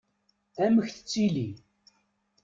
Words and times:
Amek 0.63 0.87
tettili? 0.93 1.49